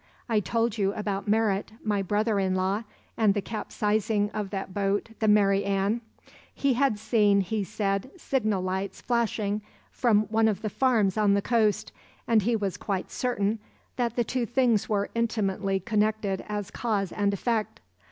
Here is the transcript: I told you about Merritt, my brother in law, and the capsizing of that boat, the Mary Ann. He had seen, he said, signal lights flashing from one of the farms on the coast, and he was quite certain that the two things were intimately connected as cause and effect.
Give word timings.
I 0.27 0.39
told 0.39 0.79
you 0.79 0.93
about 0.93 1.27
Merritt, 1.27 1.73
my 1.83 2.01
brother 2.01 2.39
in 2.39 2.55
law, 2.55 2.85
and 3.17 3.35
the 3.35 3.41
capsizing 3.43 4.31
of 4.31 4.49
that 4.49 4.73
boat, 4.73 5.09
the 5.19 5.27
Mary 5.27 5.63
Ann. 5.63 6.01
He 6.51 6.73
had 6.73 6.97
seen, 6.97 7.41
he 7.41 7.63
said, 7.63 8.09
signal 8.17 8.63
lights 8.63 8.99
flashing 8.99 9.61
from 9.91 10.23
one 10.29 10.47
of 10.47 10.63
the 10.63 10.71
farms 10.71 11.17
on 11.17 11.35
the 11.35 11.41
coast, 11.43 11.91
and 12.27 12.41
he 12.41 12.55
was 12.55 12.77
quite 12.77 13.11
certain 13.11 13.59
that 13.95 14.15
the 14.15 14.23
two 14.23 14.47
things 14.47 14.89
were 14.89 15.11
intimately 15.13 15.79
connected 15.79 16.43
as 16.49 16.71
cause 16.71 17.11
and 17.11 17.31
effect. 17.31 17.79